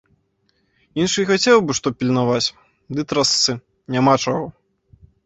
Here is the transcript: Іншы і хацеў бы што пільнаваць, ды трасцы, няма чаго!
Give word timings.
Іншы 1.01 1.19
і 1.23 1.25
хацеў 1.31 1.57
бы 1.67 1.75
што 1.79 1.87
пільнаваць, 1.99 2.51
ды 2.97 3.01
трасцы, 3.13 3.51
няма 3.97 4.17
чаго! 4.25 4.45